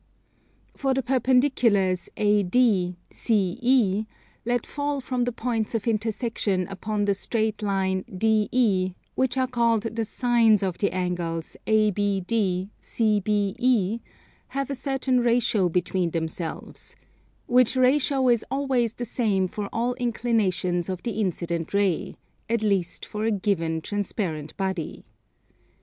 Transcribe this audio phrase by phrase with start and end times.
[0.75, 2.55] For the perpendiculars AD,
[3.13, 4.05] CE,
[4.45, 9.83] let fall from the points of intersection upon the straight line DE, which are called
[9.83, 13.99] the Sines of the angles ABD, CBE,
[14.47, 16.95] have a certain ratio between themselves;
[17.45, 22.15] which ratio is always the same for all inclinations of the incident ray,
[22.49, 25.05] at least for a given transparent body.